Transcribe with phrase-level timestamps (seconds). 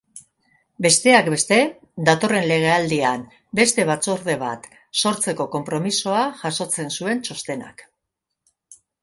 [0.83, 1.57] Besteak beste,
[2.09, 3.25] datorren legealdian
[3.59, 4.67] beste batzorde bat
[5.05, 7.87] sortzeko konpromisoa jasotzen zuen txostenak.